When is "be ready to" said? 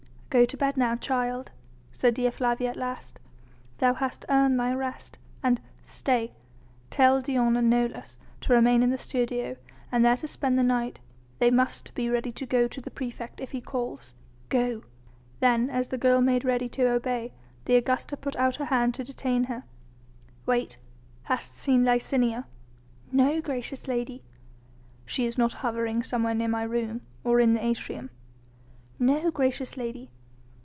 11.95-12.45